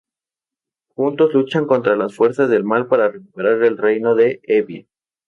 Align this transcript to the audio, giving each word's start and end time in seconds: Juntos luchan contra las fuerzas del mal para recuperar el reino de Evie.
Juntos 0.95 1.31
luchan 1.31 1.67
contra 1.67 1.95
las 1.95 2.15
fuerzas 2.15 2.49
del 2.49 2.63
mal 2.63 2.87
para 2.87 3.11
recuperar 3.11 3.61
el 3.61 3.77
reino 3.77 4.15
de 4.15 4.39
Evie. 4.47 4.87